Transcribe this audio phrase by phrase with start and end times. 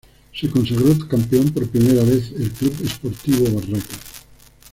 [0.33, 3.99] Se consagró campeón por primera vez el Club Sportivo Barracas.